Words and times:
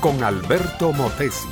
con 0.00 0.22
Alberto 0.22 0.92
Motesi. 0.92 1.48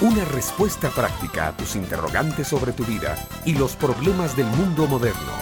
Una 0.00 0.24
respuesta 0.24 0.88
práctica 0.88 1.48
a 1.48 1.56
tus 1.56 1.76
interrogantes 1.76 2.48
sobre 2.48 2.72
tu 2.72 2.84
vida 2.84 3.18
y 3.44 3.54
los 3.54 3.76
problemas 3.76 4.34
del 4.34 4.46
mundo 4.46 4.86
moderno. 4.86 5.32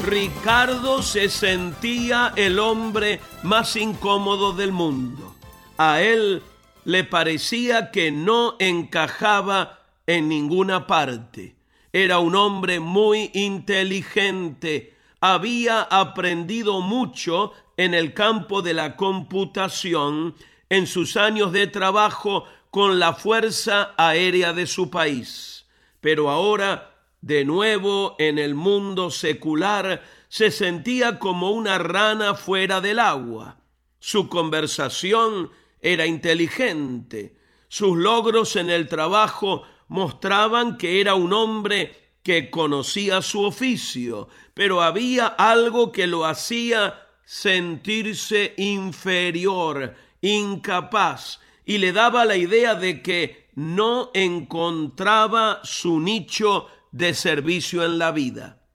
Ricardo 0.00 1.00
se 1.02 1.28
sentía 1.28 2.32
el 2.34 2.58
hombre 2.58 3.20
más 3.44 3.76
incómodo 3.76 4.52
del 4.52 4.72
mundo. 4.72 5.36
A 5.78 6.00
él 6.00 6.42
le 6.84 7.04
parecía 7.04 7.92
que 7.92 8.10
no 8.10 8.56
encajaba 8.58 9.78
en 10.08 10.28
ninguna 10.28 10.88
parte. 10.88 11.54
Era 11.92 12.18
un 12.18 12.34
hombre 12.34 12.80
muy 12.80 13.30
inteligente, 13.34 14.96
había 15.20 15.82
aprendido 15.82 16.80
mucho 16.80 17.52
en 17.80 17.94
el 17.94 18.12
campo 18.12 18.60
de 18.60 18.74
la 18.74 18.94
computación 18.94 20.34
en 20.68 20.86
sus 20.86 21.16
años 21.16 21.50
de 21.50 21.66
trabajo 21.66 22.44
con 22.70 22.98
la 22.98 23.14
Fuerza 23.14 23.94
Aérea 23.96 24.52
de 24.52 24.66
su 24.66 24.90
país. 24.90 25.64
Pero 26.02 26.28
ahora, 26.28 26.94
de 27.22 27.46
nuevo 27.46 28.16
en 28.18 28.38
el 28.38 28.54
mundo 28.54 29.10
secular, 29.10 30.02
se 30.28 30.50
sentía 30.50 31.18
como 31.18 31.52
una 31.52 31.78
rana 31.78 32.34
fuera 32.34 32.82
del 32.82 32.98
agua. 32.98 33.56
Su 33.98 34.28
conversación 34.28 35.50
era 35.80 36.04
inteligente. 36.04 37.38
Sus 37.68 37.96
logros 37.96 38.56
en 38.56 38.68
el 38.68 38.88
trabajo 38.88 39.62
mostraban 39.88 40.76
que 40.76 41.00
era 41.00 41.14
un 41.14 41.32
hombre 41.32 42.10
que 42.22 42.50
conocía 42.50 43.22
su 43.22 43.42
oficio, 43.42 44.28
pero 44.52 44.82
había 44.82 45.28
algo 45.28 45.92
que 45.92 46.06
lo 46.06 46.26
hacía 46.26 47.06
sentirse 47.30 48.54
inferior, 48.56 49.94
incapaz, 50.20 51.38
y 51.64 51.78
le 51.78 51.92
daba 51.92 52.24
la 52.24 52.36
idea 52.36 52.74
de 52.74 53.02
que 53.02 53.50
no 53.54 54.10
encontraba 54.14 55.60
su 55.62 56.00
nicho 56.00 56.66
de 56.90 57.14
servicio 57.14 57.84
en 57.84 57.98
la 57.98 58.10
vida. 58.10 58.66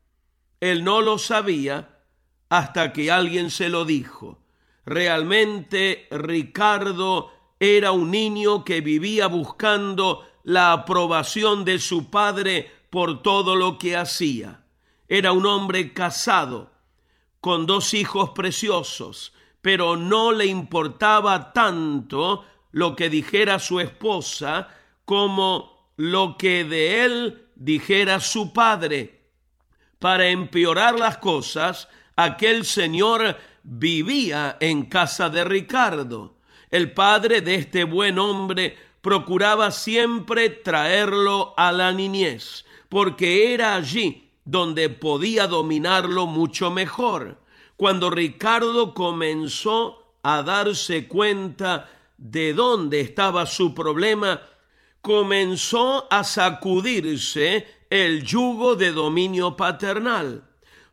Él 0.61 0.86
no 0.86 1.02
lo 1.02 1.17
sabía 1.17 2.00
hasta 2.48 2.94
que 2.94 3.11
alguien 3.11 3.52
se 3.52 3.67
lo 3.67 3.83
dijo. 3.83 4.39
Realmente 4.86 6.08
Ricardo 6.09 7.33
era 7.59 7.92
un 7.92 8.09
niño 8.09 8.64
que 8.64 8.80
vivía 8.80 9.28
buscando 9.28 10.26
la 10.44 10.72
aprobación 10.72 11.66
de 11.66 11.78
su 11.78 12.09
padre 12.09 12.72
por 12.89 13.22
todo 13.22 13.58
lo 13.58 13.78
que 13.78 13.98
hacía. 13.98 14.64
Era 15.09 15.33
un 15.33 15.45
hombre 15.45 15.92
casado, 15.92 16.72
con 17.46 17.68
dos 17.68 17.94
hijos 17.94 18.32
preciosos, 18.32 19.32
pero 19.62 19.96
no 19.96 20.32
le 20.32 20.48
importaba 20.48 21.54
tanto 21.54 22.44
lo 22.72 22.96
que 22.96 23.08
dijera 23.08 23.60
su 23.60 23.80
esposa 23.80 24.70
como 25.06 25.92
lo 25.96 26.38
que 26.40 26.64
de 26.64 27.06
él 27.06 27.50
dijera 27.54 28.20
su 28.20 28.52
padre. 28.52 29.30
Para 30.00 30.28
empeorar 30.30 30.98
las 30.98 31.20
cosas, 31.20 31.88
aquel 32.16 32.66
señor 32.66 33.38
vivía 33.62 34.58
en 34.60 34.88
casa 34.88 35.30
de 35.30 35.44
Ricardo. 35.44 36.38
El 36.72 36.94
padre 36.94 37.42
de 37.42 37.54
este 37.54 37.84
buen 37.84 38.18
hombre 38.18 38.76
procuraba 39.02 39.70
siempre 39.70 40.50
traerlo 40.50 41.54
a 41.58 41.72
la 41.72 41.92
niñez 41.92 42.66
porque 42.90 43.54
era 43.54 43.76
allí 43.76 44.25
donde 44.46 44.90
podía 44.90 45.48
dominarlo 45.48 46.28
mucho 46.28 46.72
mejor. 46.72 47.40
Cuando 47.76 48.10
Ricardo 48.10 48.94
comenzó 48.94 50.14
a 50.24 50.44
darse 50.44 51.08
cuenta 51.08 51.89
de 52.17 52.54
dónde 52.54 53.02
estaba 53.02 53.45
su 53.45 53.73
problema, 53.73 54.42
comenzó 55.02 56.08
a 56.10 56.23
sacudirse 56.23 57.67
el 57.89 58.23
yugo 58.23 58.76
de 58.76 58.92
dominio 58.92 59.58
paternal. 59.58 60.48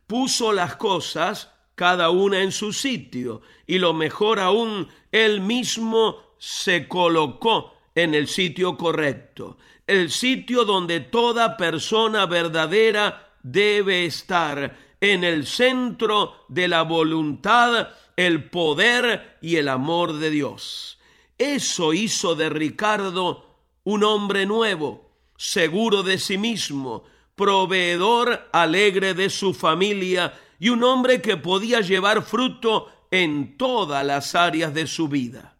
Puso 0.05 0.51
las 0.51 0.75
cosas 0.75 1.51
cada 1.75 2.09
una 2.09 2.41
en 2.41 2.51
su 2.51 2.73
sitio 2.73 3.41
y 3.65 3.79
lo 3.79 3.93
mejor 3.93 4.39
aún, 4.39 4.89
él 5.11 5.41
mismo 5.41 6.17
se 6.37 6.87
colocó 6.87 7.73
en 7.95 8.13
el 8.13 8.27
sitio 8.27 8.77
correcto 8.77 9.57
el 9.87 10.11
sitio 10.11 10.65
donde 10.65 10.99
toda 11.01 11.57
persona 11.57 12.25
verdadera 12.25 13.32
debe 13.43 14.05
estar, 14.05 14.77
en 14.99 15.23
el 15.23 15.45
centro 15.45 16.45
de 16.47 16.67
la 16.67 16.81
voluntad, 16.83 17.89
el 18.15 18.49
poder 18.49 19.37
y 19.41 19.57
el 19.57 19.67
amor 19.67 20.13
de 20.13 20.29
Dios. 20.29 20.97
Eso 21.37 21.93
hizo 21.93 22.35
de 22.35 22.49
Ricardo 22.49 23.45
un 23.83 24.03
hombre 24.03 24.45
nuevo, 24.45 25.11
seguro 25.37 26.03
de 26.03 26.17
sí 26.17 26.37
mismo, 26.37 27.03
proveedor 27.35 28.49
alegre 28.53 29.13
de 29.13 29.29
su 29.29 29.53
familia 29.53 30.33
y 30.57 30.69
un 30.69 30.83
hombre 30.83 31.21
que 31.21 31.35
podía 31.35 31.81
llevar 31.81 32.23
fruto 32.23 32.89
en 33.11 33.57
todas 33.57 34.05
las 34.05 34.35
áreas 34.35 34.73
de 34.73 34.87
su 34.87 35.09
vida. 35.09 35.57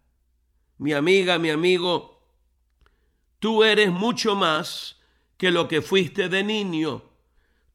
Mi 0.77 0.93
amiga, 0.93 1.37
mi 1.37 1.49
amigo, 1.49 2.13
Tú 3.43 3.61
eres 3.65 3.91
mucho 3.91 4.37
más 4.37 5.01
que 5.35 5.51
lo 5.51 5.67
que 5.67 5.81
fuiste 5.81 6.29
de 6.29 6.45
niño. 6.45 7.03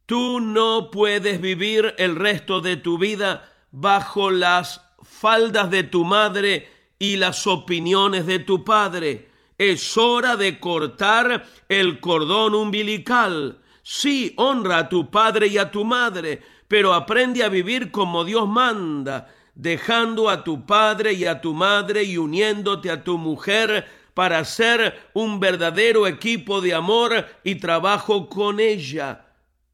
Tú 0.08 0.40
no 0.40 0.90
puedes 0.90 1.38
vivir 1.38 1.94
el 1.98 2.16
resto 2.16 2.62
de 2.62 2.78
tu 2.78 2.96
vida 2.96 3.46
bajo 3.70 4.30
las 4.30 4.80
faldas 5.02 5.70
de 5.70 5.82
tu 5.82 6.02
madre 6.06 6.66
y 6.98 7.16
las 7.16 7.46
opiniones 7.46 8.24
de 8.24 8.38
tu 8.38 8.64
padre. 8.64 9.28
Es 9.58 9.98
hora 9.98 10.36
de 10.36 10.58
cortar 10.60 11.44
el 11.68 12.00
cordón 12.00 12.54
umbilical. 12.54 13.58
Sí, 13.82 14.32
honra 14.38 14.78
a 14.78 14.88
tu 14.88 15.10
padre 15.10 15.48
y 15.48 15.58
a 15.58 15.70
tu 15.70 15.84
madre, 15.84 16.40
pero 16.68 16.94
aprende 16.94 17.44
a 17.44 17.50
vivir 17.50 17.90
como 17.90 18.24
Dios 18.24 18.48
manda, 18.48 19.28
dejando 19.54 20.30
a 20.30 20.42
tu 20.42 20.64
padre 20.64 21.12
y 21.12 21.26
a 21.26 21.42
tu 21.42 21.52
madre 21.52 22.04
y 22.04 22.16
uniéndote 22.16 22.90
a 22.90 23.04
tu 23.04 23.18
mujer 23.18 23.86
para 24.14 24.42
ser 24.46 25.10
un 25.12 25.38
verdadero 25.38 26.06
equipo 26.06 26.62
de 26.62 26.72
amor 26.72 27.26
y 27.44 27.56
trabajo 27.56 28.30
con 28.30 28.58
ella. 28.58 29.26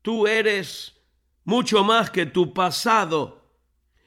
Tú 0.04 0.26
eres 0.26 0.92
mucho 1.44 1.82
más 1.82 2.10
que 2.10 2.26
tu 2.26 2.52
pasado. 2.52 3.40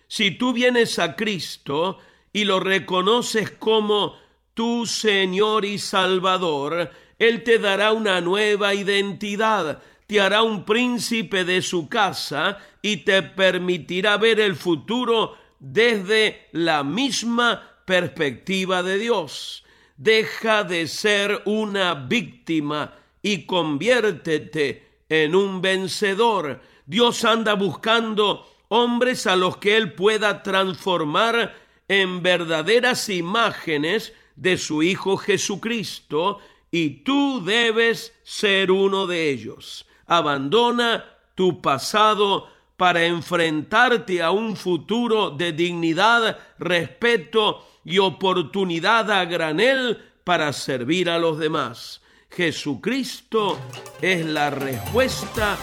Si 0.08 0.30
tú 0.30 0.54
vienes 0.54 1.00
a 1.00 1.16
Cristo 1.16 1.98
y 2.32 2.44
lo 2.44 2.60
reconoces 2.60 3.50
como 3.50 4.16
tu 4.54 4.86
Señor 4.86 5.66
y 5.66 5.80
Salvador, 5.80 6.92
Él 7.18 7.44
te 7.44 7.58
dará 7.58 7.94
una 7.94 8.22
nueva 8.22 8.76
identidad, 8.76 9.82
te 10.06 10.22
hará 10.22 10.44
un 10.44 10.66
príncipe 10.66 11.44
de 11.44 11.64
su 11.64 11.90
casa 11.90 12.60
y 12.84 12.98
te 12.98 13.24
permitirá 13.24 14.18
ver 14.18 14.40
el 14.40 14.56
futuro 14.56 15.36
desde 15.58 16.48
la 16.52 16.84
misma 16.84 17.80
perspectiva 17.86 18.84
de 18.84 19.00
Dios. 19.00 19.66
Deja 19.96 20.64
de 20.64 20.86
ser 20.86 21.42
una 21.46 21.96
víctima 21.96 22.94
y 23.24 23.48
conviértete 23.48 24.87
en 25.10 25.36
un 25.36 25.62
vencedor. 25.62 26.62
Dios 26.86 27.24
anda 27.26 27.54
buscando 27.54 28.48
hombres 28.70 29.28
a 29.28 29.36
los 29.36 29.58
que 29.58 29.78
Él 29.78 29.94
pueda 29.94 30.44
transformar 30.44 31.56
en 31.88 32.22
verdaderas 32.22 33.10
imágenes 33.10 34.14
de 34.36 34.58
su 34.58 34.84
Hijo 34.84 35.18
Jesucristo 35.18 36.40
y 36.70 37.04
tú 37.04 37.44
debes 37.44 38.14
ser 38.24 38.72
uno 38.72 39.08
de 39.08 39.30
ellos. 39.30 39.86
Abandona 40.06 41.06
tu 41.36 41.62
pasado 41.62 42.50
para 42.78 43.06
enfrentarte 43.06 44.22
a 44.22 44.32
un 44.32 44.56
futuro 44.56 45.32
de 45.32 45.52
dignidad, 45.52 46.38
respeto 46.60 47.66
y 47.84 47.98
oportunidad 47.98 49.10
a 49.12 49.26
granel 49.26 49.98
para 50.24 50.54
servir 50.54 51.10
a 51.10 51.18
los 51.18 51.40
demás. 51.40 52.02
Jesucristo 52.30 53.58
es 54.02 54.26
la 54.26 54.50
respuesta 54.50 55.58